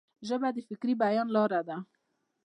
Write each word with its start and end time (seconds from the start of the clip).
ژبه 0.27 0.49
د 0.53 0.57
فکري 0.67 0.93
بیان 1.01 1.27
لار 1.35 1.51
ده. 1.67 1.77